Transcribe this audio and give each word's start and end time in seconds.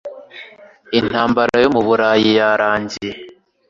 Intambara 0.99 1.55
yo 1.63 1.69
mu 1.75 1.81
Burayi 1.87 2.29
yarangiye. 2.39 3.11